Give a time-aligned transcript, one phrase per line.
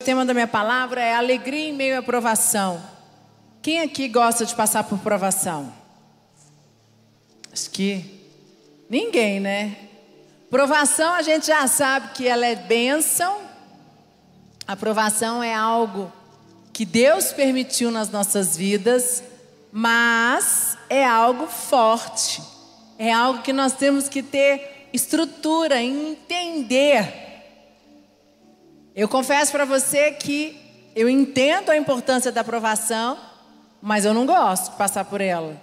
[0.00, 2.80] O tema da minha palavra é alegria em meio à provação.
[3.60, 5.72] Quem aqui gosta de passar por provação?
[7.52, 8.04] Acho que
[8.88, 9.76] ninguém, né?
[10.48, 13.40] Provação a gente já sabe que ela é bênção.
[14.68, 16.12] A provação é algo
[16.72, 19.24] que Deus permitiu nas nossas vidas,
[19.72, 22.40] mas é algo forte.
[23.00, 27.27] É algo que nós temos que ter estrutura, entender
[28.98, 33.16] eu confesso para você que eu entendo a importância da aprovação,
[33.80, 35.56] mas eu não gosto de passar por ela.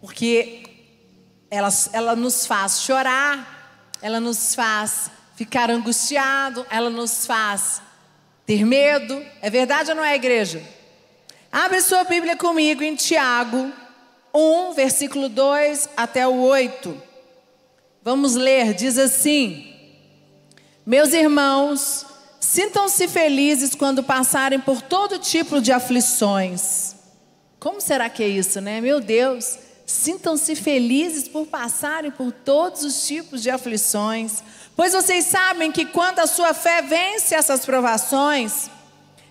[0.00, 0.62] Porque
[1.50, 7.82] ela, ela nos faz chorar, ela nos faz ficar angustiado, ela nos faz
[8.46, 9.26] ter medo.
[9.42, 10.62] É verdade ou não é, igreja?
[11.50, 13.72] Abre sua Bíblia comigo em Tiago
[14.32, 17.02] 1, versículo 2 até o 8.
[18.04, 19.74] Vamos ler, diz assim:
[20.86, 22.06] Meus irmãos,
[22.50, 26.94] Sintam-se felizes quando passarem por todo tipo de aflições.
[27.60, 28.80] Como será que é isso, né?
[28.80, 34.42] Meu Deus, sintam-se felizes por passarem por todos os tipos de aflições,
[34.74, 38.70] pois vocês sabem que quando a sua fé vence essas provações,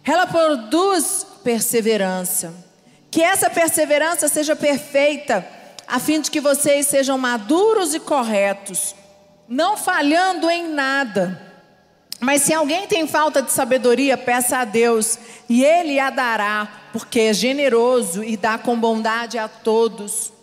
[0.05, 2.53] ela produz perseverança.
[3.09, 5.43] Que essa perseverança seja perfeita,
[5.87, 8.93] a fim de que vocês sejam maduros e corretos,
[9.49, 11.46] não falhando em nada.
[12.19, 17.19] Mas se alguém tem falta de sabedoria, peça a Deus, e Ele a dará, porque
[17.19, 20.33] é generoso e dá com bondade a todos.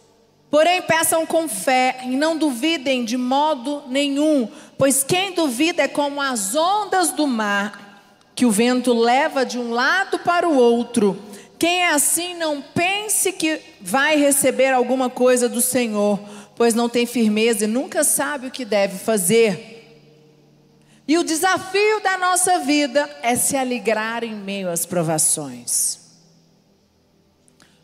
[0.50, 6.20] Porém, peçam com fé e não duvidem de modo nenhum, pois quem duvida é como
[6.20, 8.00] as ondas do mar,
[8.36, 11.20] que o vento leva de um lado para o outro.
[11.58, 16.20] Quem é assim, não pense que vai receber alguma coisa do Senhor,
[16.54, 19.73] pois não tem firmeza e nunca sabe o que deve fazer.
[21.06, 25.98] E o desafio da nossa vida é se alegrar em meio às provações.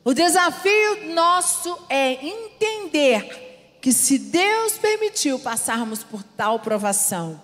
[0.03, 7.41] O desafio nosso é entender que se Deus permitiu passarmos por tal provação,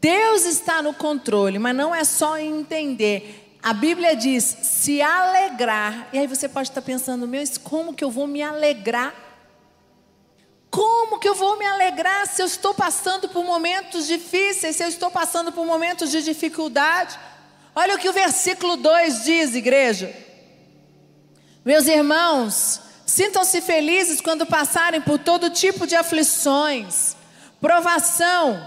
[0.00, 3.58] Deus está no controle, mas não é só entender.
[3.62, 6.08] A Bíblia diz se alegrar.
[6.12, 9.14] E aí você pode estar pensando, meu, como que eu vou me alegrar
[11.04, 14.88] como que eu vou me alegrar se eu estou passando por momentos difíceis, se eu
[14.88, 17.18] estou passando por momentos de dificuldade?
[17.76, 20.16] Olha o que o versículo 2 diz, igreja.
[21.62, 27.14] Meus irmãos, sintam-se felizes quando passarem por todo tipo de aflições,
[27.60, 28.66] provação.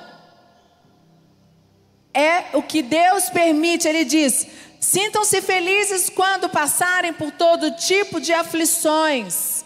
[2.14, 4.46] É o que Deus permite, Ele diz:
[4.80, 9.66] sintam-se felizes quando passarem por todo tipo de aflições.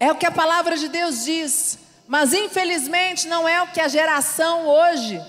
[0.00, 1.78] É o que a palavra de Deus diz,
[2.08, 5.22] mas infelizmente não é o que a geração hoje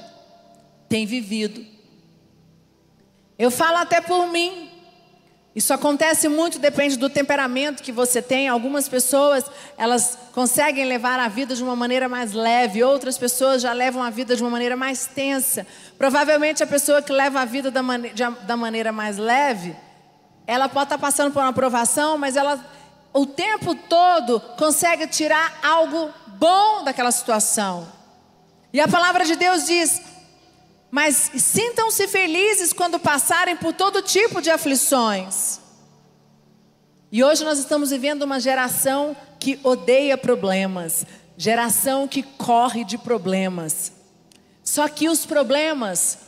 [0.87, 1.65] tem vivido.
[3.37, 4.69] Eu falo até por mim.
[5.53, 8.47] Isso acontece muito, depende do temperamento que você tem.
[8.47, 9.43] Algumas pessoas,
[9.77, 14.09] elas conseguem levar a vida de uma maneira mais leve, outras pessoas já levam a
[14.09, 15.67] vida de uma maneira mais tensa.
[15.97, 18.13] Provavelmente a pessoa que leva a vida da, mane
[18.47, 19.75] da maneira mais leve,
[20.47, 22.63] ela pode estar passando por uma aprovação, mas ela
[23.13, 27.87] o tempo todo consegue tirar algo bom daquela situação.
[28.73, 30.01] E a palavra de Deus diz:
[30.89, 35.59] Mas sintam-se felizes quando passarem por todo tipo de aflições.
[37.11, 41.05] E hoje nós estamos vivendo uma geração que odeia problemas,
[41.35, 43.91] geração que corre de problemas.
[44.63, 46.19] Só que os problemas,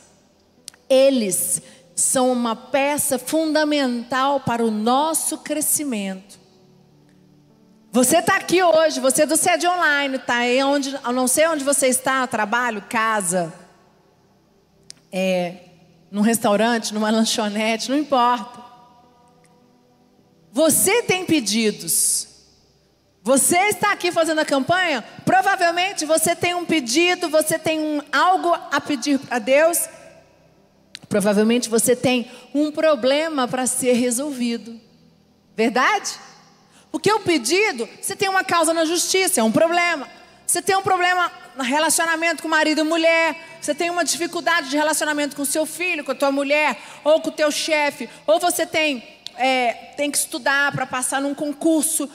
[0.90, 1.62] eles
[1.96, 6.43] são uma peça fundamental para o nosso crescimento.
[7.94, 10.40] Você está aqui hoje, você é do sede online, tá?
[10.66, 13.54] Onde, não sei onde você está, trabalho, casa,
[15.12, 15.58] é,
[16.10, 18.60] num restaurante, numa lanchonete, não importa.
[20.50, 22.26] Você tem pedidos.
[23.22, 28.52] Você está aqui fazendo a campanha, provavelmente você tem um pedido, você tem um, algo
[28.72, 29.88] a pedir a Deus.
[31.08, 34.80] Provavelmente você tem um problema para ser resolvido.
[35.56, 36.33] Verdade?
[36.94, 40.08] Porque o pedido, você tem uma causa na justiça, é um problema.
[40.46, 44.76] Você tem um problema no relacionamento com marido e mulher, você tem uma dificuldade de
[44.76, 48.64] relacionamento com seu filho, com a tua mulher, ou com o teu chefe, ou você
[48.64, 49.02] tem,
[49.36, 52.08] é, tem que estudar para passar num concurso.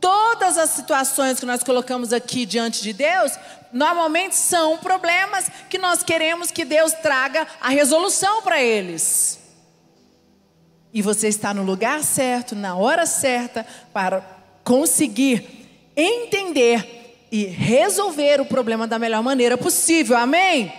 [0.00, 3.32] Todas as situações que nós colocamos aqui diante de Deus,
[3.70, 9.43] normalmente são problemas que nós queremos que Deus traga a resolução para eles.
[10.94, 14.24] E você está no lugar certo, na hora certa, para
[14.62, 20.16] conseguir entender e resolver o problema da melhor maneira possível.
[20.16, 20.72] Amém?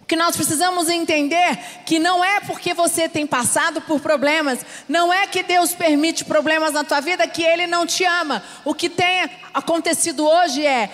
[0.00, 1.56] Porque nós precisamos entender
[1.86, 4.58] que não é porque você tem passado por problemas,
[4.88, 8.42] não é que Deus permite problemas na tua vida que Ele não te ama.
[8.64, 10.90] O que tem acontecido hoje é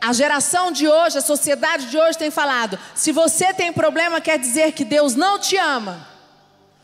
[0.00, 4.38] a geração de hoje, a sociedade de hoje tem falado: se você tem problema, quer
[4.38, 6.11] dizer que Deus não te ama.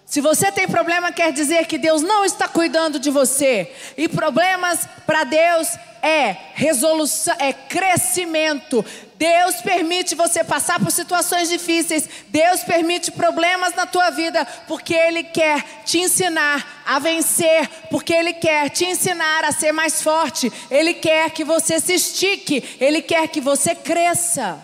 [0.08, 3.70] Se você tem problema, quer dizer que Deus não está cuidando de você.
[3.94, 5.68] E problemas para Deus
[6.00, 8.82] é resolução, é crescimento.
[9.16, 12.08] Deus permite você passar por situações difíceis.
[12.28, 18.32] Deus permite problemas na tua vida porque ele quer te ensinar a vencer, porque ele
[18.32, 20.50] quer te ensinar a ser mais forte.
[20.70, 24.58] Ele quer que você se estique, ele quer que você cresça.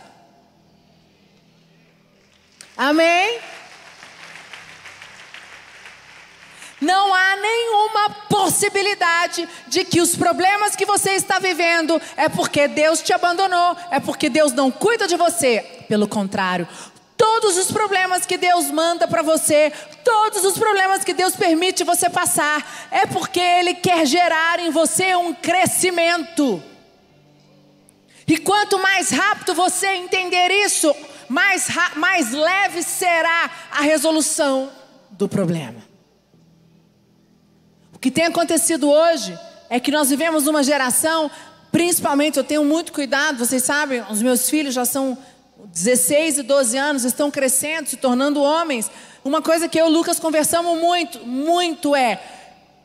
[2.75, 3.41] Amém?
[6.85, 13.01] Não há nenhuma possibilidade de que os problemas que você está vivendo é porque Deus
[13.01, 15.65] te abandonou, é porque Deus não cuida de você.
[15.89, 16.69] Pelo contrário,
[17.17, 19.73] todos os problemas que Deus manda para você,
[20.05, 25.15] todos os problemas que Deus permite você passar, é porque Ele quer gerar em você
[25.15, 26.63] um crescimento.
[28.27, 30.95] E quanto mais rápido você entender isso,
[31.31, 31.67] mais,
[31.97, 34.71] mais leve será a resolução
[35.13, 35.94] do problema
[38.05, 39.35] que tem acontecido hoje
[39.71, 41.31] é que nós vivemos uma geração,
[41.73, 45.17] principalmente eu tenho muito cuidado, vocês sabem, os meus filhos já são
[45.73, 48.91] 16 e 12 anos, estão crescendo, se tornando homens.
[49.25, 52.23] Uma coisa que eu e o Lucas conversamos muito, muito é: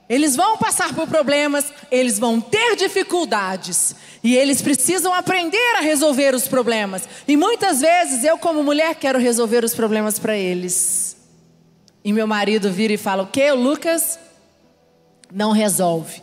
[0.07, 3.93] eles vão passar por problemas, eles vão ter dificuldades.
[4.23, 7.03] E eles precisam aprender a resolver os problemas.
[7.27, 11.17] E muitas vezes eu, como mulher, quero resolver os problemas para eles.
[12.05, 14.17] E meu marido vira e fala: O que, Lucas?
[15.31, 16.21] Não resolve.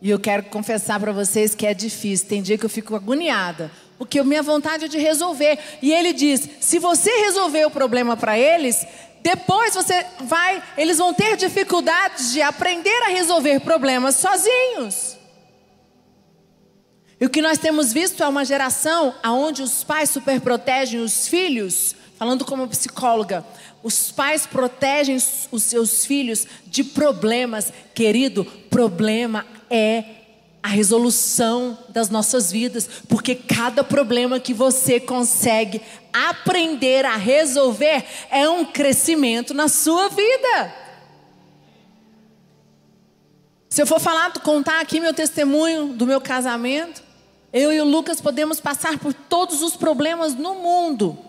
[0.00, 2.28] E eu quero confessar para vocês que é difícil.
[2.28, 5.58] Tem dia que eu fico agoniada, porque minha vontade é de resolver.
[5.82, 8.86] E ele diz: se você resolver o problema para eles,
[9.22, 15.18] depois você vai, eles vão ter dificuldades de aprender a resolver problemas sozinhos.
[17.20, 21.96] E o que nós temos visto é uma geração onde os pais superprotegem os filhos,
[22.18, 23.46] falando como psicóloga,
[23.80, 25.16] os pais protegem
[25.52, 27.72] os seus filhos de problemas.
[27.94, 30.04] Querido, problema é
[30.60, 35.80] a resolução das nossas vidas, porque cada problema que você consegue
[36.12, 40.74] aprender a resolver é um crescimento na sua vida.
[43.68, 47.00] Se eu for falar, contar aqui meu testemunho do meu casamento,
[47.52, 51.27] eu e o Lucas podemos passar por todos os problemas no mundo.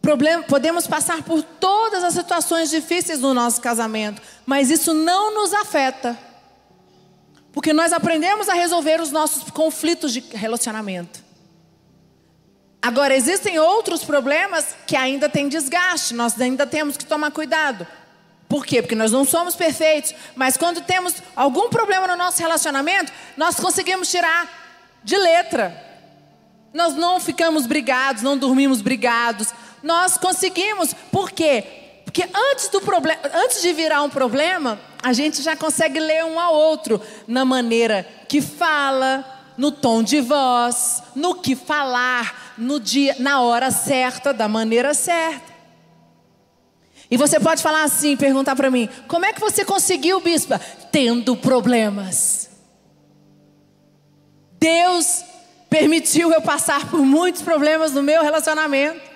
[0.00, 5.52] Problem, podemos passar por todas as situações difíceis no nosso casamento, mas isso não nos
[5.52, 6.18] afeta.
[7.52, 11.22] Porque nós aprendemos a resolver os nossos conflitos de relacionamento.
[12.80, 17.86] Agora, existem outros problemas que ainda têm desgaste, nós ainda temos que tomar cuidado.
[18.48, 18.80] Por quê?
[18.80, 24.10] Porque nós não somos perfeitos, mas quando temos algum problema no nosso relacionamento, nós conseguimos
[24.10, 24.48] tirar
[25.04, 25.88] de letra.
[26.72, 29.52] Nós não ficamos brigados, não dormimos brigados,
[29.82, 30.94] nós conseguimos.
[31.10, 31.64] Por quê?
[32.04, 32.80] Porque antes do
[33.34, 38.06] antes de virar um problema, a gente já consegue ler um ao outro na maneira
[38.28, 39.24] que fala,
[39.56, 45.50] no tom de voz, no que falar, no dia, na hora certa, da maneira certa.
[47.10, 50.60] E você pode falar assim, perguntar para mim: como é que você conseguiu, bispa?
[50.92, 52.50] Tendo problemas.
[54.58, 55.24] Deus
[55.68, 59.09] permitiu eu passar por muitos problemas no meu relacionamento.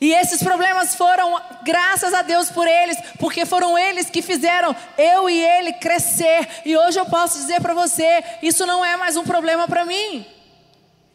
[0.00, 5.28] E esses problemas foram, graças a Deus por eles, porque foram eles que fizeram eu
[5.28, 6.48] e ele crescer.
[6.64, 10.24] E hoje eu posso dizer para você: isso não é mais um problema para mim.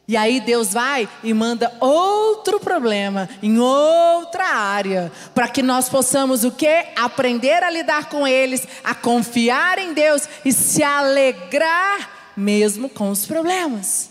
[0.06, 6.44] E aí Deus vai e manda outro problema em outra área, para que nós possamos
[6.44, 6.88] o quê?
[6.98, 13.26] Aprender a lidar com eles, a confiar em Deus e se alegrar mesmo com os
[13.26, 14.10] problemas.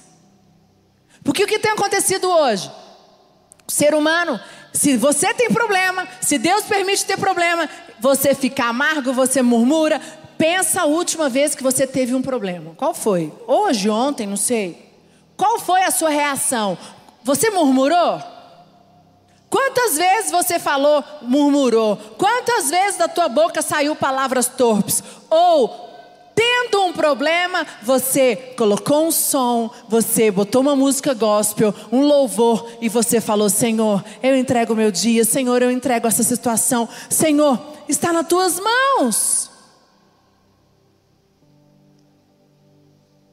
[1.22, 2.70] Porque o que tem acontecido hoje?
[3.72, 4.38] Ser humano
[4.72, 7.68] se você tem problema, se Deus permite ter problema,
[8.00, 10.00] você fica amargo, você murmura.
[10.38, 12.72] Pensa a última vez que você teve um problema.
[12.76, 13.32] Qual foi?
[13.46, 14.90] Hoje, ontem, não sei.
[15.36, 16.76] Qual foi a sua reação?
[17.22, 18.20] Você murmurou?
[19.50, 21.96] Quantas vezes você falou, murmurou?
[22.16, 25.02] Quantas vezes da tua boca saiu palavras torpes?
[25.28, 25.91] Ou
[26.62, 32.88] tendo um problema, você colocou um som, você botou uma música gospel, um louvor e
[32.88, 38.12] você falou: Senhor, eu entrego o meu dia, Senhor, eu entrego essa situação, Senhor, está
[38.12, 39.50] nas tuas mãos.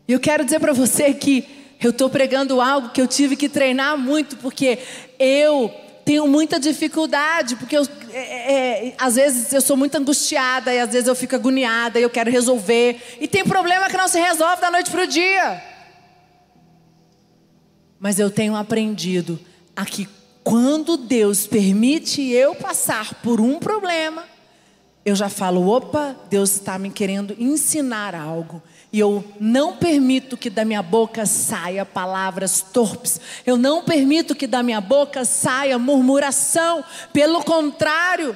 [0.07, 1.47] E eu quero dizer para você que
[1.81, 4.79] eu estou pregando algo que eu tive que treinar muito, porque
[5.19, 5.71] eu
[6.09, 10.89] tenho muita dificuldade, porque eu, é, é, às vezes eu sou muito angustiada, e às
[10.89, 12.99] vezes eu fico agoniada, e eu quero resolver.
[13.21, 15.63] E tem problema que não se resolve da noite para o dia.
[17.99, 19.39] Mas eu tenho aprendido
[19.75, 20.09] a que
[20.43, 24.23] quando Deus permite eu passar por um problema,
[25.05, 28.63] eu já falo: opa, Deus está me querendo ensinar algo.
[28.91, 33.21] E eu não permito que da minha boca saia palavras torpes.
[33.45, 36.83] Eu não permito que da minha boca saia murmuração.
[37.13, 38.35] Pelo contrário,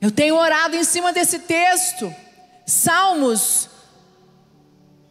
[0.00, 2.14] eu tenho orado em cima desse texto.
[2.66, 3.68] Salmos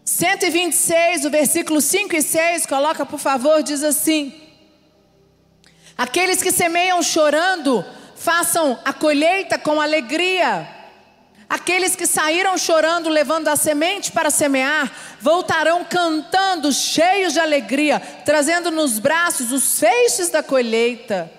[0.05, 4.33] 126, o versículo 5 e 6, coloca por favor, diz assim:
[5.97, 7.83] Aqueles que semeiam chorando,
[8.15, 10.78] façam a colheita com alegria.
[11.49, 18.69] Aqueles que saíram chorando, levando a semente para semear, voltarão cantando, cheios de alegria, trazendo
[18.69, 21.31] nos braços os feixes da colheita.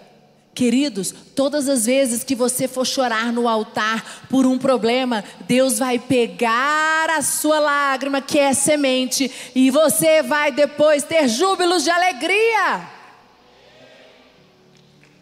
[0.52, 5.96] Queridos, todas as vezes que você for chorar no altar por um problema, Deus vai
[5.96, 12.80] pegar a sua lágrima, que é semente, e você vai depois ter júbilos de alegria.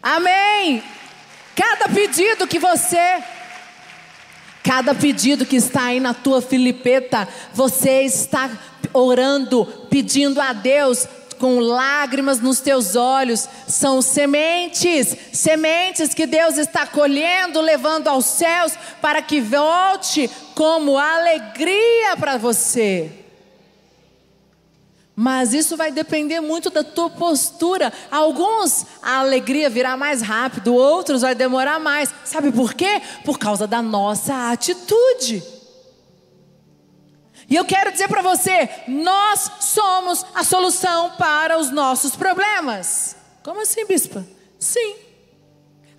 [0.01, 0.81] Amém.
[1.55, 3.23] Cada pedido que você
[4.63, 8.49] Cada pedido que está aí na tua filipeta, você está
[8.93, 11.07] orando, pedindo a Deus
[11.39, 18.73] com lágrimas nos teus olhos, são sementes, sementes que Deus está colhendo, levando aos céus,
[19.01, 23.09] para que volte como alegria para você.
[25.21, 27.91] Mas isso vai depender muito da tua postura.
[28.09, 32.09] Alguns a alegria virá mais rápido, outros vai demorar mais.
[32.23, 33.01] Sabe por quê?
[33.25, 35.43] Por causa da nossa atitude.
[37.49, 43.17] E eu quero dizer para você, nós somos a solução para os nossos problemas.
[43.43, 44.25] Como assim, bispa?
[44.57, 45.08] Sim.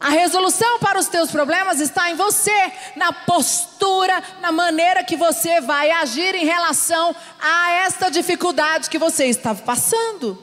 [0.00, 5.60] A resolução para os teus problemas está em você, na postura, na maneira que você
[5.60, 10.42] vai agir em relação a esta dificuldade que você está passando.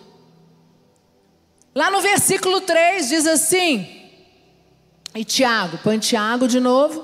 [1.74, 3.98] Lá no versículo 3 diz assim,
[5.16, 7.04] e Tiago, põe Tiago de novo,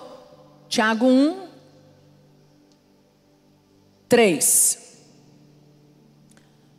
[0.69, 1.47] Tiago 1,
[4.07, 4.82] 3.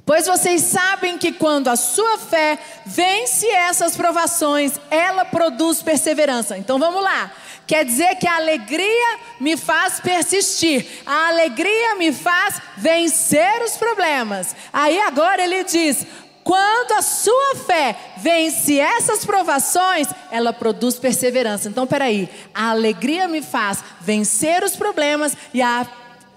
[0.07, 6.59] Pois vocês sabem que quando a sua fé vence essas provações, ela produz perseverança.
[6.59, 7.33] Então vamos lá.
[7.67, 14.55] Quer dizer que a alegria me faz persistir, a alegria me faz vencer os problemas.
[14.71, 16.07] Aí agora ele diz:
[16.45, 21.71] quando a sua fé vence essas provações, ela produz perseverança.
[21.71, 25.87] Então, peraí, a alegria me faz vencer os problemas e a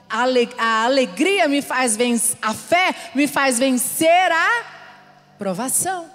[0.10, 4.66] a alegria me faz vencer, a fé me faz vencer a
[5.38, 6.10] provação.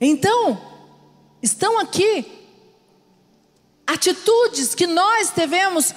[0.00, 0.60] Então,
[1.42, 2.24] estão aqui
[3.86, 5.94] atitudes que nós devemos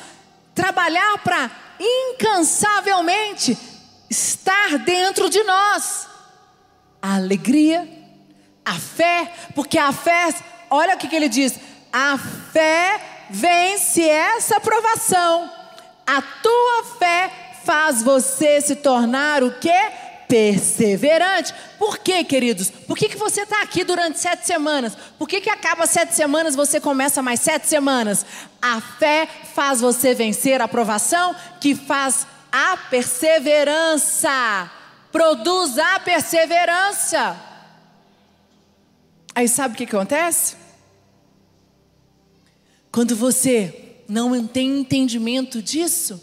[0.55, 3.57] trabalhar para incansavelmente
[4.09, 6.07] estar dentro de nós.
[7.01, 7.87] A alegria,
[8.63, 10.33] a fé, porque a fé,
[10.69, 11.59] olha o que, que ele diz:
[11.91, 15.49] a fé vence essa provação,
[16.05, 17.31] a tua fé
[17.63, 19.71] faz você se tornar o que?
[20.27, 21.53] Perseverante.
[21.77, 22.69] Por quê, queridos?
[22.69, 24.95] Por que, que você está aqui durante sete semanas?
[25.17, 28.25] Por que, que acaba sete semanas você começa mais sete semanas?
[28.61, 34.69] A fé faz você vencer a provação, que faz a perseverança.
[35.11, 37.35] Produz a perseverança.
[39.35, 40.60] Aí sabe o que acontece?
[42.91, 46.21] Quando você não tem entendimento disso,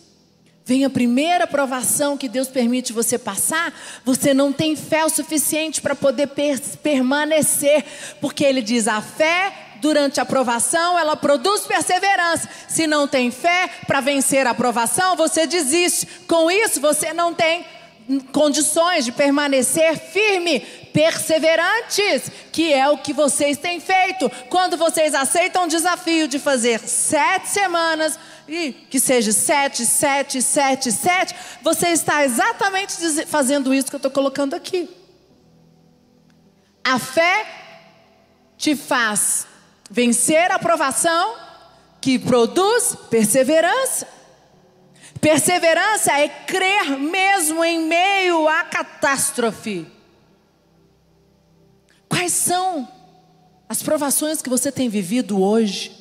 [0.66, 3.72] vem a primeira provação que Deus permite você passar,
[4.04, 7.84] você não tem fé o suficiente para poder per permanecer,
[8.20, 12.48] porque Ele diz: a fé durante a provação, ela produz perseverança.
[12.68, 16.06] Se não tem fé para vencer a provação, você desiste.
[16.26, 17.64] Com isso, você não tem
[18.32, 20.60] condições de permanecer firme,
[20.92, 24.30] perseverantes, que é o que vocês têm feito.
[24.48, 30.90] Quando vocês aceitam o desafio de fazer sete semanas, e que seja sete, sete, sete,
[30.90, 32.94] sete, você está exatamente
[33.26, 34.88] fazendo isso que eu estou colocando aqui.
[36.82, 37.46] A fé
[38.56, 39.46] te faz
[39.90, 41.36] vencer a provação,
[42.00, 44.08] que produz perseverança.
[45.20, 49.86] Perseverança é crer mesmo em meio à catástrofe.
[52.08, 52.88] Quais são
[53.68, 55.98] as provações que você tem vivido hoje?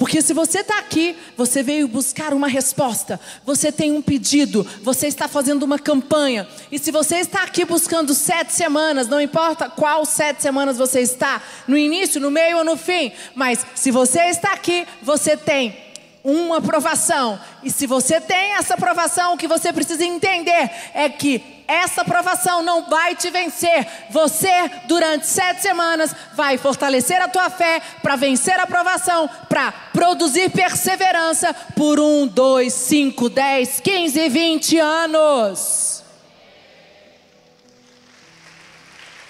[0.00, 5.06] Porque se você está aqui, você veio buscar uma resposta, você tem um pedido, você
[5.06, 6.48] está fazendo uma campanha.
[6.72, 11.42] E se você está aqui buscando sete semanas, não importa qual sete semanas você está,
[11.68, 15.89] no início, no meio ou no fim, mas se você está aqui, você tem
[16.22, 17.40] uma aprovação.
[17.62, 22.62] E se você tem essa aprovação, o que você precisa entender é que essa aprovação
[22.62, 23.86] não vai te vencer.
[24.10, 30.50] Você, durante sete semanas, vai fortalecer a tua fé para vencer a aprovação, para produzir
[30.50, 36.02] perseverança por um, dois, cinco, dez, quinze, vinte anos.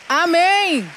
[0.08, 0.90] Amém.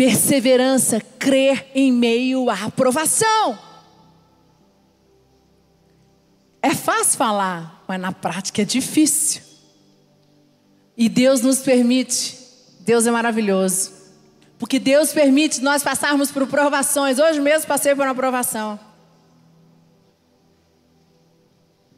[0.00, 3.58] Perseverança, crer em meio à aprovação.
[6.62, 9.42] É fácil falar, mas na prática é difícil.
[10.96, 12.34] E Deus nos permite,
[12.80, 13.92] Deus é maravilhoso.
[14.58, 17.18] Porque Deus permite nós passarmos por provações.
[17.18, 18.80] Hoje mesmo passei por uma provação.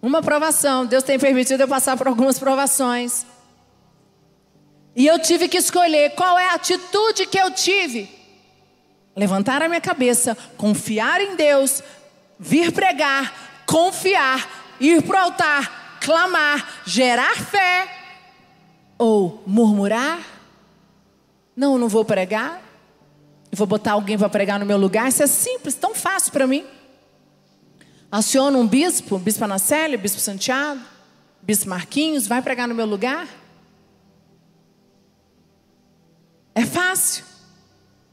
[0.03, 0.87] Uma provação.
[0.87, 3.25] Deus tem permitido eu passar por algumas provações.
[4.95, 8.09] E eu tive que escolher qual é a atitude que eu tive.
[9.17, 11.83] Levantar a minha cabeça, confiar em Deus,
[12.39, 14.49] vir pregar, confiar,
[14.81, 17.89] ir para o altar, clamar, gerar fé
[18.99, 20.21] ou murmurar.
[21.57, 22.63] Não, não vou pregar.
[23.51, 25.09] Vou botar alguém para pregar no meu lugar.
[25.09, 26.65] Isso é simples, tão fácil para mim.
[28.11, 30.81] Aciona um bispo, bispo Anacélio, bispo Santiago,
[31.43, 33.27] bispo Marquinhos, vai pregar no meu lugar.
[36.93, 37.25] Fácil.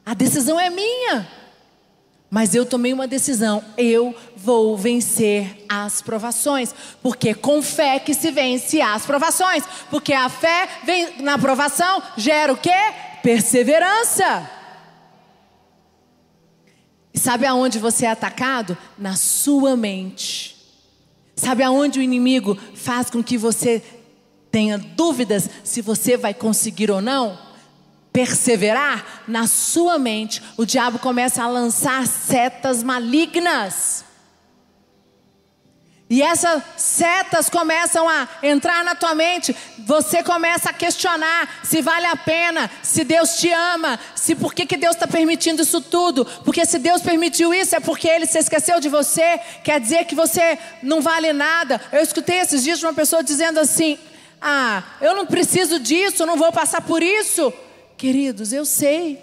[0.05, 1.27] A decisão é minha.
[2.31, 8.29] Mas eu tomei uma decisão, eu vou vencer as provações, porque com fé que se
[8.29, 12.69] vence as provações, porque a fé vem na provação gera o quê?
[13.23, 14.49] Perseverança.
[17.11, 18.77] E sabe aonde você é atacado?
[18.97, 20.55] Na sua mente.
[21.35, 23.83] Sabe aonde o inimigo faz com que você
[24.51, 27.48] tenha dúvidas se você vai conseguir ou não?
[28.11, 34.05] Perseverar, na sua mente, o diabo começa a lançar setas malignas.
[36.09, 39.55] E essas setas começam a entrar na tua mente,
[39.85, 44.65] você começa a questionar se vale a pena, se Deus te ama, se por que,
[44.65, 48.39] que Deus está permitindo isso tudo, porque se Deus permitiu isso é porque Ele se
[48.39, 51.79] esqueceu de você, quer dizer que você não vale nada.
[51.91, 53.95] Eu escutei esses dias uma pessoa dizendo assim:
[54.41, 57.53] Ah, eu não preciso disso, não vou passar por isso.
[57.99, 59.21] Queridos, eu sei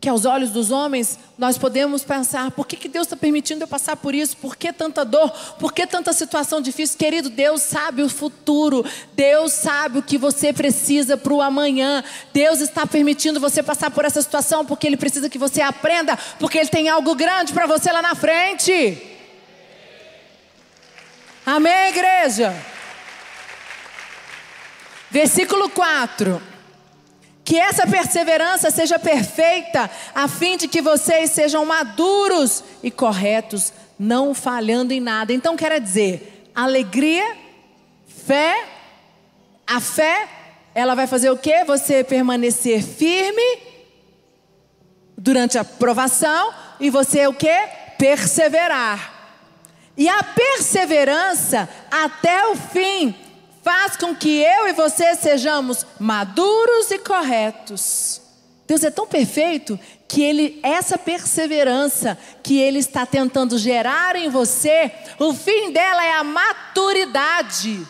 [0.00, 3.68] que aos olhos dos homens nós podemos pensar: por que, que Deus está permitindo eu
[3.68, 4.34] passar por isso?
[4.38, 5.30] Por que tanta dor?
[5.58, 6.96] Por que tanta situação difícil?
[6.96, 12.02] Querido, Deus sabe o futuro, Deus sabe o que você precisa para o amanhã.
[12.32, 16.56] Deus está permitindo você passar por essa situação porque Ele precisa que você aprenda, porque
[16.56, 19.06] Ele tem algo grande para você lá na frente.
[21.44, 22.56] Amém, igreja?
[25.10, 26.51] Versículo 4.
[27.44, 34.32] Que essa perseverança seja perfeita, a fim de que vocês sejam maduros e corretos, não
[34.32, 35.32] falhando em nada.
[35.32, 37.36] Então, quer dizer, alegria,
[38.06, 38.64] fé,
[39.66, 40.28] a fé,
[40.74, 41.64] ela vai fazer o que?
[41.64, 43.58] Você permanecer firme
[45.16, 47.68] durante a provação e você o que?
[47.98, 49.12] Perseverar.
[49.96, 53.14] E a perseverança até o fim
[53.62, 58.20] faz com que eu e você sejamos maduros e corretos.
[58.66, 64.92] Deus é tão perfeito que ele essa perseverança que ele está tentando gerar em você,
[65.18, 67.86] o fim dela é a maturidade.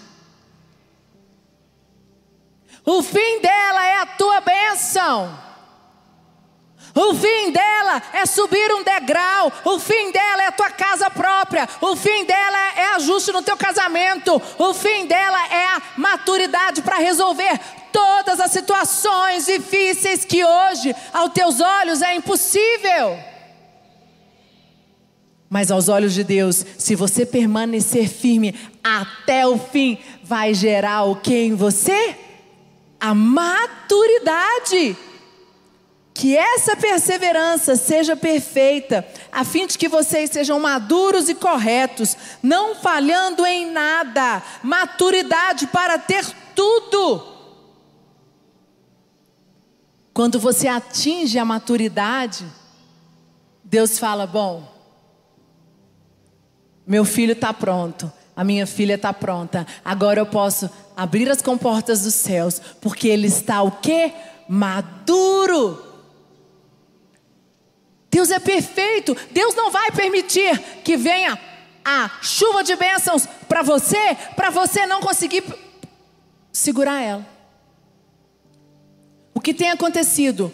[2.84, 5.51] O fim dela é a tua bênção.
[6.94, 9.52] O fim dela é subir um degrau.
[9.64, 11.68] O fim dela é a tua casa própria.
[11.80, 14.40] O fim dela é ajuste no teu casamento.
[14.58, 17.58] O fim dela é a maturidade para resolver
[17.90, 23.18] todas as situações difíceis que hoje, aos teus olhos, é impossível.
[25.48, 31.16] Mas aos olhos de Deus, se você permanecer firme até o fim, vai gerar o
[31.16, 32.16] que em você?
[32.98, 34.96] A maturidade.
[36.22, 42.76] Que essa perseverança seja perfeita, a fim de que vocês sejam maduros e corretos, não
[42.76, 47.26] falhando em nada, maturidade para ter tudo.
[50.14, 52.46] Quando você atinge a maturidade,
[53.64, 54.62] Deus fala: Bom,
[56.86, 62.02] meu filho está pronto, a minha filha está pronta, agora eu posso abrir as comportas
[62.02, 64.12] dos céus, porque ele está o quê?
[64.48, 65.90] Maduro
[68.12, 69.16] Deus é perfeito.
[69.30, 71.40] Deus não vai permitir que venha
[71.82, 75.42] a chuva de bênçãos para você, para você não conseguir
[76.52, 77.26] segurar ela.
[79.34, 80.52] O que tem acontecido?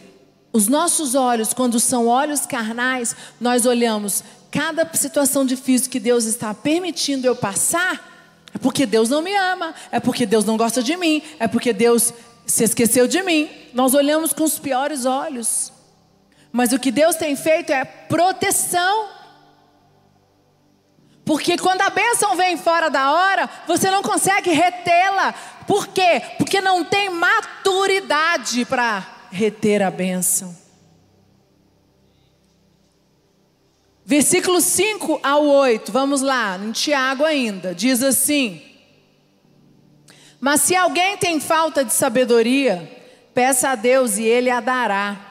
[0.53, 6.55] Os nossos olhos, quando são olhos carnais, nós olhamos cada situação difícil que Deus está
[6.55, 10.97] permitindo eu passar, é porque Deus não me ama, é porque Deus não gosta de
[10.97, 12.15] mim, é porque Deus
[12.47, 13.51] se esqueceu de mim.
[13.75, 15.71] Nós olhamos com os piores olhos.
[16.53, 19.09] Mas o que Deus tem feito é proteção.
[21.25, 25.35] Porque quando a bênção vem fora da hora, você não consegue retê-la.
[25.67, 26.23] Por quê?
[26.39, 30.57] Porque não tem maturidade para reter a bênção.
[34.07, 38.63] Versículo 5 ao 8, vamos lá, em Tiago ainda, diz assim:
[40.41, 42.91] Mas se alguém tem falta de sabedoria,
[43.35, 45.28] peça a Deus e ele a dará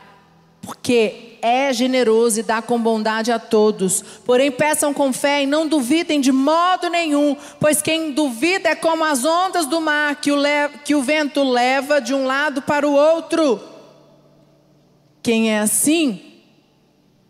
[0.68, 4.04] porque é generoso e dá com bondade a todos.
[4.26, 9.06] Porém, peçam com fé e não duvidem de modo nenhum, pois quem duvida é como
[9.06, 10.38] as ondas do mar que o,
[10.84, 13.62] que o vento leva de um lado para o outro.
[15.24, 16.22] Quem é assim,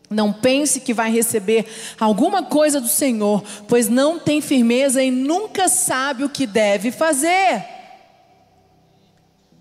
[0.10, 1.68] não pense que vai receber
[2.00, 7.64] alguma coisa do Senhor, pois não tem firmeza e nunca sabe o que deve fazer.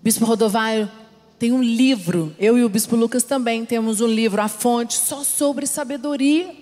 [0.01, 0.89] Bispo Rodovalho
[1.39, 5.23] tem um livro, eu e o Bispo Lucas também temos um livro, A Fonte, só
[5.23, 6.55] sobre sabedoria.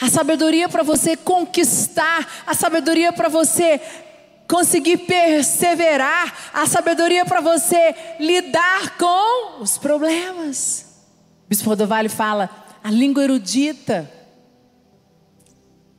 [0.00, 3.80] A sabedoria para você conquistar, a sabedoria para você
[4.48, 10.86] conseguir perseverar, a sabedoria para você lidar com os problemas.
[11.46, 12.50] O Bispo Rodovalho fala,
[12.82, 14.10] a língua erudita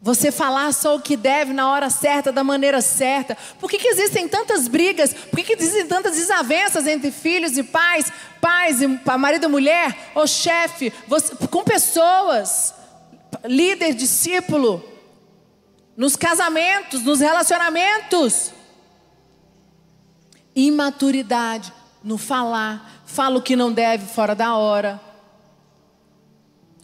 [0.02, 3.38] você falar só o que deve na hora certa, da maneira certa.
[3.60, 5.14] Por que, que existem tantas brigas?
[5.14, 8.12] Por que, que existem tantas desavenças entre filhos e pais,
[8.42, 8.88] pais e
[9.18, 10.92] marido e mulher, ou chefe,
[11.52, 12.74] com pessoas,
[13.46, 14.84] líder, discípulo,
[15.96, 18.52] nos casamentos, nos relacionamentos?
[20.56, 21.72] Imaturidade
[22.04, 25.11] no falar, fala o que não deve fora da hora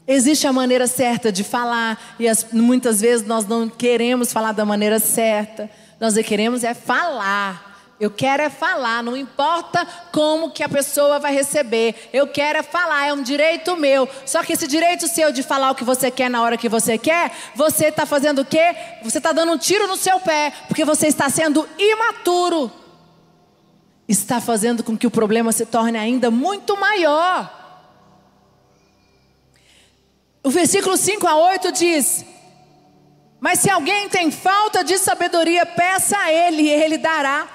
[0.08, 4.64] Existe a maneira certa de falar, e as, muitas vezes nós não queremos falar da
[4.64, 5.70] maneira certa.
[6.00, 7.68] Nós queremos é falar.
[8.00, 12.10] Eu quero é falar, não importa como que a pessoa vai receber.
[12.14, 14.08] Eu quero é falar, é um direito meu.
[14.24, 16.98] Só que esse direito seu de falar o que você quer na hora que você
[16.98, 18.76] quer, você está fazendo o quê?
[19.04, 22.72] Você está dando um tiro no seu pé, porque você está sendo imaturo.
[24.08, 27.57] Está fazendo com que o problema se torne ainda muito maior.
[30.48, 32.24] O versículo 5 a 8 diz:
[33.38, 37.50] Mas se alguém tem falta de sabedoria, peça a ele e ele dará,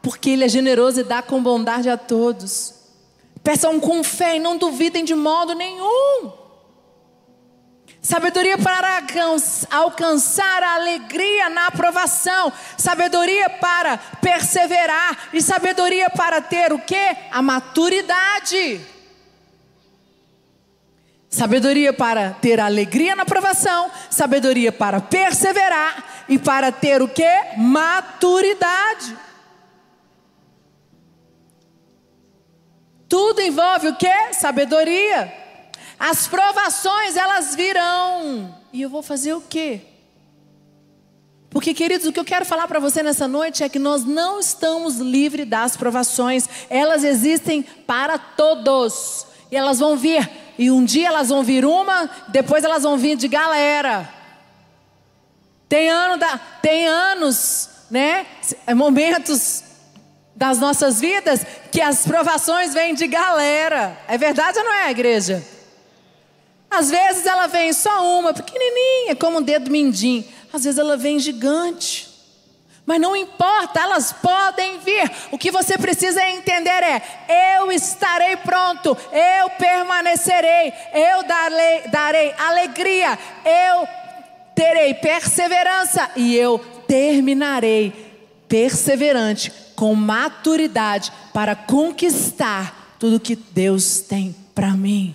[0.00, 2.74] porque ele é generoso e dá com bondade a todos.
[3.42, 6.32] Peçam com fé e não duvidem de modo nenhum.
[8.00, 9.02] Sabedoria para
[9.68, 17.16] alcançar a alegria na aprovação, sabedoria para perseverar e sabedoria para ter o que?
[17.32, 18.97] A maturidade.
[21.30, 27.28] Sabedoria para ter alegria na provação, sabedoria para perseverar e para ter o que?
[27.58, 29.16] Maturidade.
[33.06, 34.34] Tudo envolve o que?
[34.34, 35.32] Sabedoria.
[35.98, 38.54] As provações elas virão.
[38.72, 39.82] E eu vou fazer o quê?
[41.50, 44.38] Porque, queridos, o que eu quero falar para você nessa noite é que nós não
[44.38, 46.48] estamos livres das provações.
[46.68, 49.26] Elas existem para todos.
[49.50, 53.16] E elas vão vir e um dia elas vão vir uma, depois elas vão vir
[53.16, 54.12] de galera.
[55.68, 58.26] Tem, ano da, tem anos, né?
[58.74, 59.62] Momentos
[60.34, 63.96] das nossas vidas que as provações vêm de galera.
[64.08, 65.44] É verdade ou não é, igreja?
[66.70, 70.24] Às vezes ela vem só uma, pequenininha, como um dedo mindinho.
[70.52, 72.07] Às vezes ela vem gigante.
[72.88, 75.12] Mas não importa, elas podem vir.
[75.30, 83.18] O que você precisa entender é: eu estarei pronto, eu permanecerei, eu darei, darei alegria,
[83.44, 83.86] eu
[84.54, 87.92] terei perseverança e eu terminarei
[88.48, 95.14] perseverante, com maturidade, para conquistar tudo que Deus tem para mim.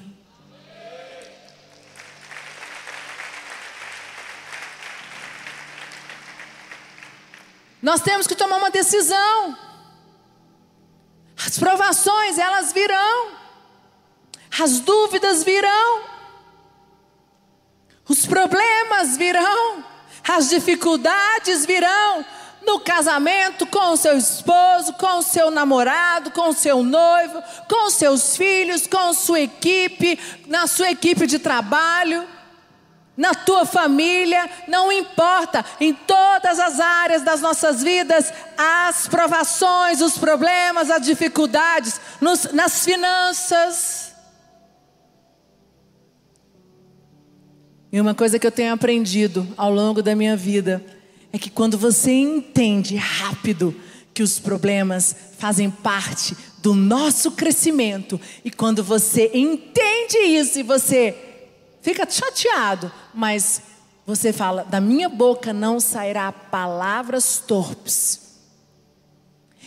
[7.84, 9.58] Nós temos que tomar uma decisão.
[11.46, 13.32] As provações, elas virão.
[14.58, 16.02] As dúvidas virão.
[18.08, 19.84] Os problemas virão.
[20.26, 22.26] As dificuldades virão.
[22.65, 27.88] no casamento, com o seu esposo, com o seu namorado, com o seu noivo, com
[27.88, 30.17] os seus filhos, com sua equipe,
[30.48, 32.26] na sua equipe de trabalho,
[33.15, 40.17] na tua família, não importa, em todas as áreas das nossas vidas, as provações, os
[40.17, 44.13] problemas, as dificuldades, nos, nas finanças.
[47.91, 50.84] E uma coisa que eu tenho aprendido ao longo da minha vida
[51.32, 53.76] é que quando você entende rápido
[54.13, 61.33] que os problemas fazem parte do nosso crescimento, e quando você entende isso e você
[61.84, 63.62] fica chateado, mas
[64.08, 68.22] você fala: da minha boca não sairá palavras torpes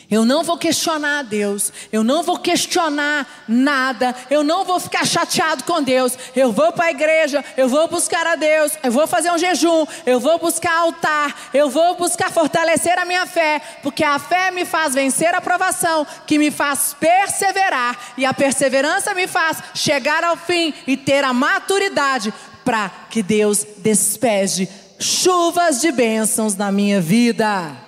[0.08, 5.04] eu não vou questionar a Deus, eu não vou questionar nada, eu não vou ficar
[5.04, 6.16] chateado com Deus.
[6.34, 9.84] Eu vou para a igreja, eu vou buscar a Deus, eu vou fazer um jejum,
[10.04, 14.64] eu vou buscar altar, eu vou buscar fortalecer a minha fé, porque a fé me
[14.64, 20.36] faz vencer a provação, que me faz perseverar, e a perseverança me faz chegar ao
[20.36, 22.32] fim e ter a maturidade
[22.64, 27.85] para que Deus despeje chuvas de bênçãos na minha vida.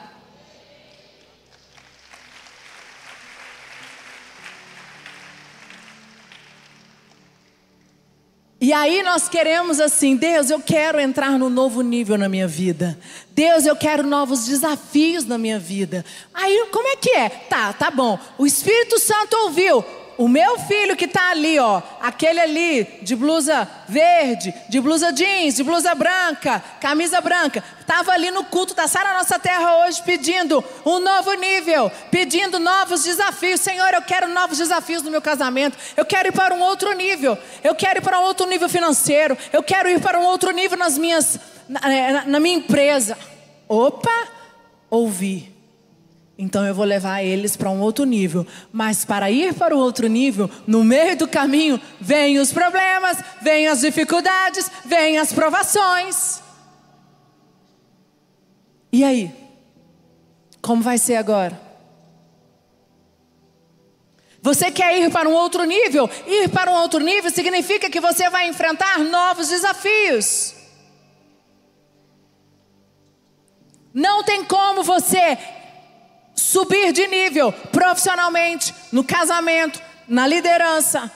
[8.69, 12.99] E aí nós queremos assim, Deus, eu quero entrar no novo nível na minha vida.
[13.31, 16.05] Deus, eu quero novos desafios na minha vida.
[16.35, 17.31] Aí como é que é?
[17.31, 18.19] Tá, tá bom.
[18.37, 19.83] O Espírito Santo ouviu.
[20.19, 25.55] O meu filho que está ali, ó, aquele ali de blusa verde, de blusa jeans,
[25.55, 30.63] de blusa branca, camisa branca, estava ali no culto da Sara Nossa Terra hoje pedindo
[30.85, 33.61] um novo nível, pedindo novos desafios.
[33.61, 35.79] Senhor, eu quero novos desafios no meu casamento.
[35.97, 37.39] Eu quero ir para um outro nível.
[37.63, 39.39] Eu quero ir para um outro nível financeiro.
[39.53, 43.17] Eu quero ir para um outro nível nas minhas, na, na, na minha empresa.
[43.69, 44.27] Opa,
[44.91, 45.58] ouvi
[46.39, 48.47] então eu vou levar eles para um outro nível.
[48.73, 53.67] Mas para ir para o outro nível, no meio do caminho, vêm os problemas, vêm
[53.67, 56.41] as dificuldades, vêm as provações.
[58.93, 59.35] E aí?
[60.63, 61.61] Como vai ser agora?
[64.41, 66.09] Você quer ir para um outro nível?
[66.25, 70.55] Ir para um outro nível significa que você vai enfrentar novos desafios.
[73.93, 75.37] Não tem como você
[76.59, 81.11] subir de nível profissionalmente, no casamento, na liderança,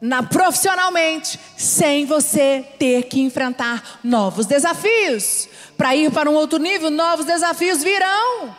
[0.00, 5.48] na profissionalmente, sem você ter que enfrentar novos desafios.
[5.76, 8.56] Para ir para um outro nível, novos desafios virão.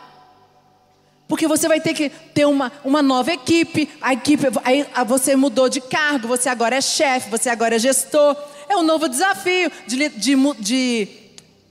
[1.26, 5.68] Porque você vai ter que ter uma, uma nova equipe, a equipe, aí você mudou
[5.68, 8.36] de cargo, você agora é chefe, você agora é gestor.
[8.68, 11.25] É um novo desafio de, de, de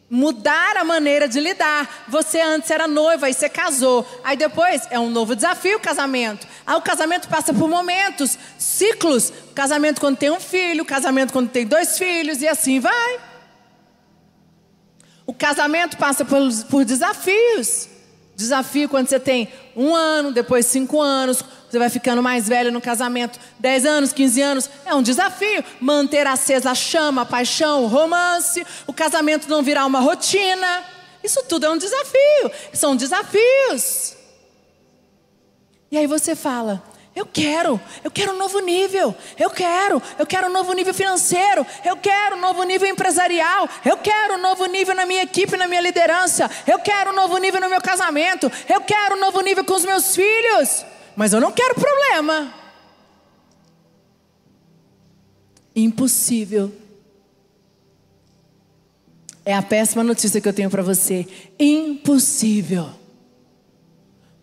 [0.10, 2.06] mudar a maneira de lidar.
[2.08, 4.06] Você antes era noiva e você casou.
[4.24, 6.48] Aí depois é um novo desafio o casamento.
[6.66, 9.32] Aí o casamento passa por momentos, ciclos.
[9.54, 13.20] Casamento quando tem um filho, casamento quando tem dois filhos e assim vai.
[15.26, 16.40] O casamento passa por,
[16.70, 17.95] por desafios.
[18.36, 22.82] Desafio quando você tem um ano, depois cinco anos, você vai ficando mais velho no
[22.82, 25.64] casamento, 10 anos, 15 anos, é um desafio.
[25.80, 30.84] Manter acesa a chama, a paixão, o romance, o casamento não virar uma rotina.
[31.24, 32.52] Isso tudo é um desafio.
[32.74, 34.16] São desafios.
[35.90, 36.84] E aí você fala:
[37.16, 41.66] eu quero, eu quero um novo nível, eu quero, eu quero um novo nível financeiro,
[41.86, 45.68] eu quero um novo nível empresarial, eu quero um novo nível na minha equipe, na
[45.68, 49.64] minha liderança, eu quero um novo nível no meu casamento, eu quero um novo nível
[49.64, 52.54] com os meus filhos mas eu não quero problema.
[55.76, 56.74] Impossível.
[59.46, 61.28] É a péssima notícia que eu tenho para você.
[61.60, 62.90] Impossível.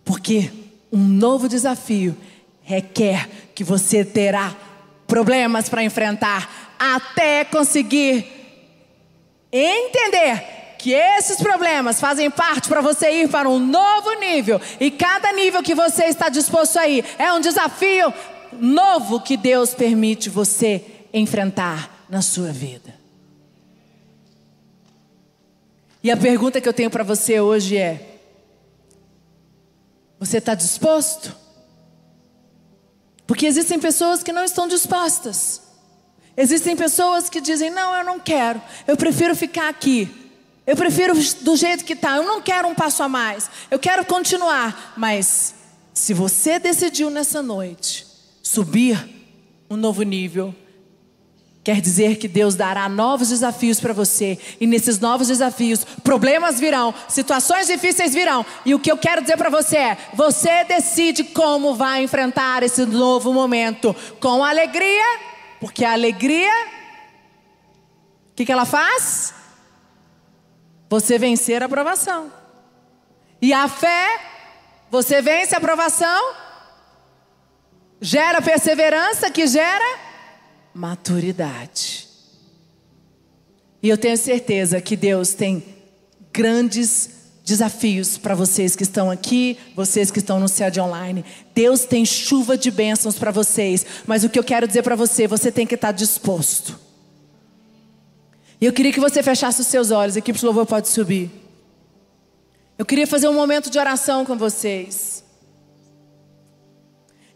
[0.04, 0.50] Porque
[0.90, 2.16] um novo desafio
[2.62, 4.54] requer que você terá
[5.06, 8.26] problemas para enfrentar até conseguir
[9.52, 14.60] entender que esses problemas fazem parte para você ir para um novo nível.
[14.80, 18.12] E cada nível que você está disposto a ir é um desafio
[18.52, 22.92] novo que Deus permite você enfrentar na sua vida.
[26.02, 28.18] E a pergunta que eu tenho para você hoje é:
[30.18, 31.41] você está disposto?
[33.26, 35.62] Porque existem pessoas que não estão dispostas.
[36.36, 40.08] Existem pessoas que dizem: não, eu não quero, eu prefiro ficar aqui.
[40.66, 42.16] Eu prefiro do jeito que está.
[42.16, 43.50] Eu não quero um passo a mais.
[43.70, 44.94] Eu quero continuar.
[44.96, 45.54] Mas
[45.92, 48.06] se você decidiu nessa noite
[48.42, 49.08] subir
[49.68, 50.54] um novo nível,
[51.64, 54.36] Quer dizer que Deus dará novos desafios para você.
[54.60, 58.44] E nesses novos desafios, problemas virão, situações difíceis virão.
[58.66, 62.84] E o que eu quero dizer para você é: você decide como vai enfrentar esse
[62.84, 63.94] novo momento.
[64.18, 65.20] Com alegria,
[65.60, 66.52] porque a alegria,
[68.32, 69.32] o que, que ela faz?
[70.90, 72.32] Você vencer a aprovação.
[73.40, 74.20] E a fé,
[74.90, 76.34] você vence a aprovação,
[78.00, 80.11] gera perseverança, que gera
[80.74, 82.08] maturidade.
[83.82, 85.62] E eu tenho certeza que Deus tem
[86.32, 87.10] grandes
[87.44, 91.24] desafios para vocês que estão aqui, vocês que estão no céu de online.
[91.54, 95.26] Deus tem chuva de bênçãos para vocês, mas o que eu quero dizer para você,
[95.26, 96.78] você tem que estar disposto.
[98.60, 101.30] E eu queria que você fechasse os seus olhos, a equipe de louvor pode subir.
[102.78, 105.21] Eu queria fazer um momento de oração com vocês.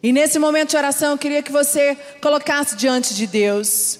[0.07, 3.99] E nesse momento de oração, eu queria que você colocasse diante de Deus.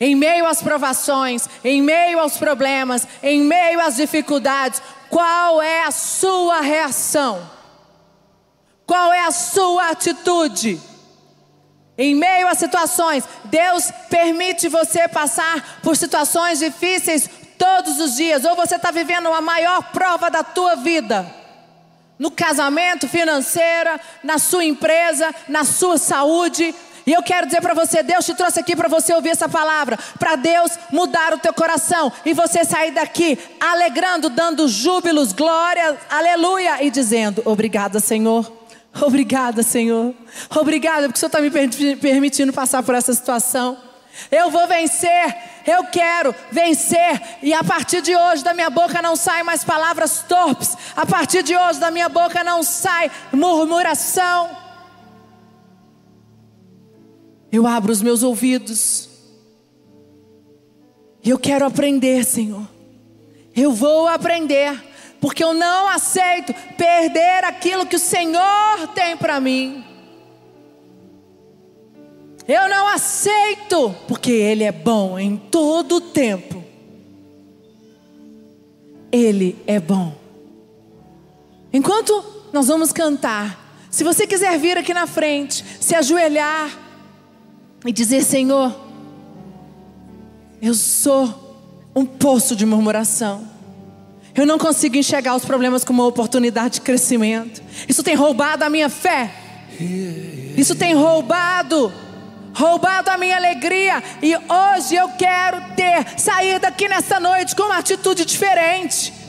[0.00, 5.90] Em meio às provações, em meio aos problemas, em meio às dificuldades, qual é a
[5.90, 7.46] sua reação?
[8.86, 10.80] Qual é a sua atitude?
[11.98, 18.56] Em meio às situações, Deus permite você passar por situações difíceis todos os dias, ou
[18.56, 21.43] você está vivendo a maior prova da tua vida
[22.18, 26.74] no casamento, financeira, na sua empresa, na sua saúde.
[27.06, 29.98] E eu quero dizer para você, Deus te trouxe aqui para você ouvir essa palavra,
[30.18, 36.82] para Deus mudar o teu coração e você sair daqui alegrando, dando júbilos, glórias, aleluia
[36.82, 38.50] e dizendo: Obrigada, Senhor.
[39.02, 40.14] Obrigada, Senhor.
[40.54, 43.76] Obrigada porque o Senhor está me permitindo passar por essa situação.
[44.30, 49.16] Eu vou vencer, eu quero vencer, e a partir de hoje da minha boca não
[49.16, 54.50] sai mais palavras torpes, a partir de hoje da minha boca não sai murmuração.
[57.50, 59.08] Eu abro os meus ouvidos,
[61.22, 62.68] e eu quero aprender, Senhor.
[63.56, 64.78] Eu vou aprender,
[65.20, 69.93] porque eu não aceito perder aquilo que o Senhor tem para mim.
[72.46, 76.62] Eu não aceito, porque Ele é bom em todo o tempo.
[79.10, 80.14] Ele é bom.
[81.72, 86.70] Enquanto nós vamos cantar, se você quiser vir aqui na frente, se ajoelhar
[87.86, 88.74] e dizer: Senhor,
[90.60, 93.48] eu sou um poço de murmuração.
[94.34, 97.62] Eu não consigo enxergar os problemas como uma oportunidade de crescimento.
[97.88, 99.32] Isso tem roubado a minha fé.
[100.56, 101.92] Isso tem roubado
[102.54, 104.02] roubado a minha alegria.
[104.22, 109.24] E hoje eu quero ter, sair daqui nessa noite com uma atitude diferente.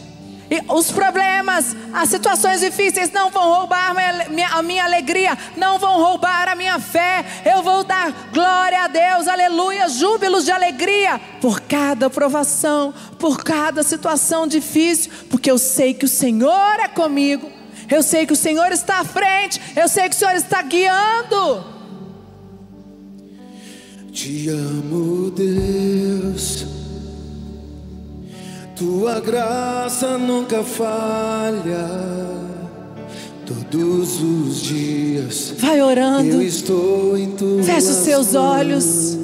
[0.49, 6.47] E os problemas, as situações difíceis não vão roubar a minha, alegria, não vão roubar
[6.47, 7.25] a minha fé.
[7.43, 13.81] Eu vou dar glória a Deus, aleluia, júbilos de alegria por cada provação, por cada
[13.81, 17.51] situação difícil, porque eu sei que o Senhor é comigo,
[17.89, 21.74] eu sei que o Senhor está à frente, eu sei que o Senhor está guiando.
[24.15, 26.65] Te amo, Deus.
[28.73, 31.85] Tua graça nunca falha.
[33.45, 35.53] Todos os dias.
[35.59, 36.29] Vai orando.
[36.29, 38.57] Eu estou em tuas Feche os seus mãos.
[38.57, 39.17] olhos.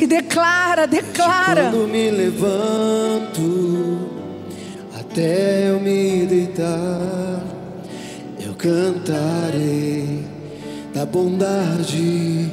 [0.00, 1.72] E declara, declara.
[1.72, 3.98] Quando me levanto
[4.94, 7.44] até eu me deitar,
[8.38, 10.24] eu cantarei
[10.94, 12.48] da bondade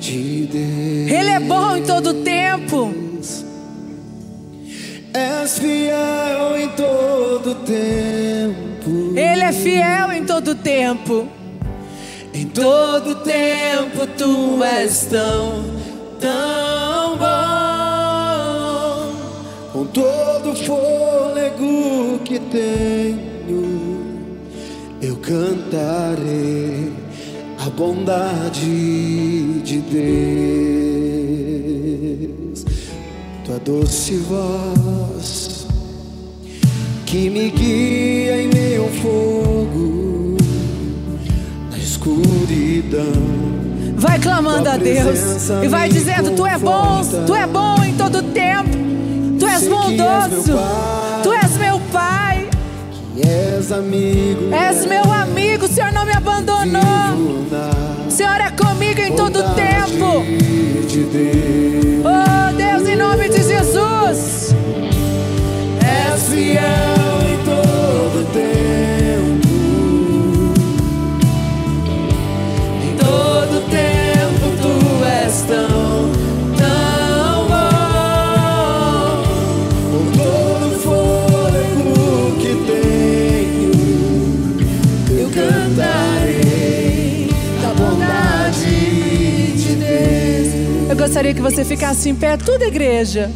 [0.00, 1.10] de Deus.
[1.10, 2.92] Ele é bom em todo tempo.
[5.12, 9.12] És fiel em todo tempo.
[9.16, 11.28] Ele é fiel em todo tempo.
[12.32, 15.64] Em todo tempo tu és tão,
[16.20, 17.30] tão bom.
[19.72, 23.98] Com todo fôlego que tenho,
[25.02, 26.99] eu cantarei
[27.70, 29.78] a bondade de
[32.28, 32.64] Deus,
[33.44, 35.66] tua doce voz
[37.06, 40.36] que me guia em meio ao fogo,
[41.70, 43.04] na escuridão.
[43.96, 48.22] Vai clamando a Deus e vai dizendo: Tu é bom, Tu é bom em todo
[48.22, 48.70] tempo,
[49.38, 50.58] Tu és bondoso,
[51.22, 52.48] Tu és meu Pai.
[53.16, 57.49] És amigo, és meu amigo, o Senhor não me abandonou.
[59.06, 60.49] Em todo tempo.
[91.30, 93.30] Gostaria que você ficasse em pé, toda igreja.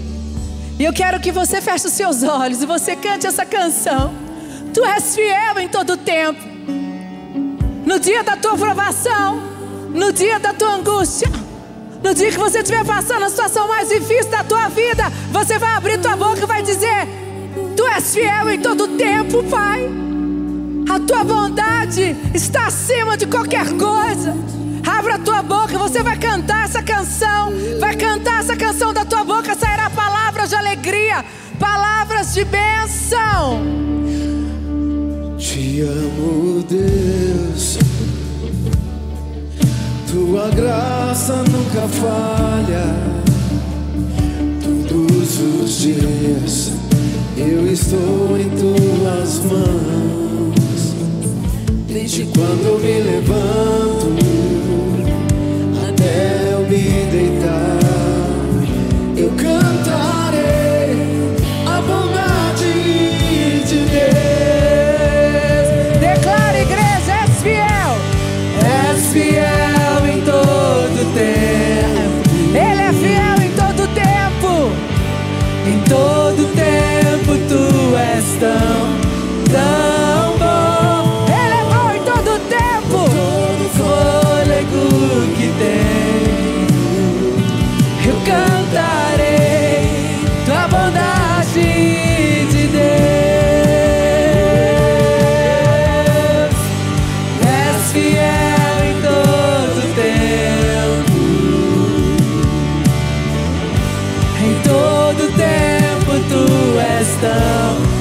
[0.79, 4.13] E eu quero que você feche os seus olhos e você cante essa canção.
[4.73, 6.41] Tu és fiel em todo tempo.
[7.87, 9.41] No dia da tua provação,
[9.95, 11.29] no dia da tua angústia,
[12.03, 15.73] no dia que você estiver passando a situação mais difícil da tua vida, você vai
[15.73, 17.07] abrir tua boca e vai dizer:
[17.77, 19.89] Tu és fiel em todo tempo, Pai.
[20.91, 24.35] A tua bondade está acima de qualquer coisa.
[24.87, 27.53] Abra a tua boca, você vai cantar essa canção.
[27.81, 31.25] Vai cantar essa canção da tua boca, sairá palavras de alegria,
[31.59, 33.63] palavras de bênção.
[35.39, 37.79] Te amo, Deus.
[40.11, 42.85] Tua graça nunca falha.
[44.63, 46.73] Todos os dias
[47.37, 50.95] eu estou em tuas mãos.
[51.89, 54.24] Desde quando me levanto
[105.17, 107.94] todo tempo tu és tão,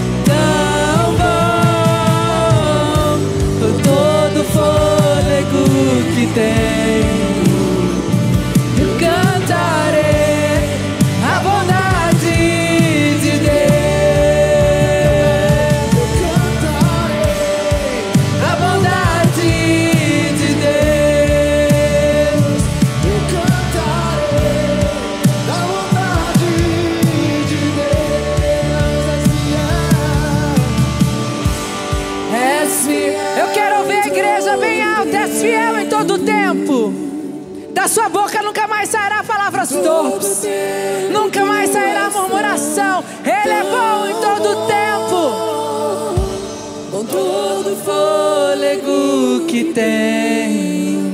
[49.74, 51.11] tem,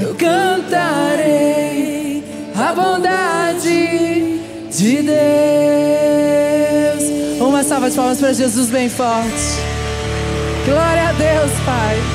[0.00, 1.72] eu cantarei
[2.54, 4.40] a bondade
[4.70, 5.12] de Deus.
[7.40, 9.58] Uma salva de palmas para Jesus bem forte.
[10.64, 12.11] Glória a Deus, Pai.